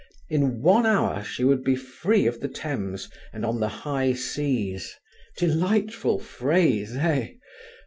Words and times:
In 0.31 0.63
one 0.63 0.87
hour 0.87 1.23
she 1.23 1.43
would 1.43 1.63
be 1.63 1.75
free 1.75 2.25
of 2.25 2.39
the 2.39 2.47
Thames 2.47 3.07
and 3.31 3.45
on 3.45 3.59
the 3.59 3.67
high 3.67 4.13
seas 4.13 4.95
(delightful 5.37 6.17
phrase, 6.17 6.95
eh?) 6.95 7.33